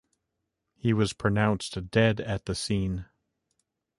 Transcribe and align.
He 0.73 0.93
was 0.93 1.13
pronounced 1.13 1.91
dead 1.91 2.19
at 2.19 2.45
the 2.47 2.55
scene. 2.55 3.05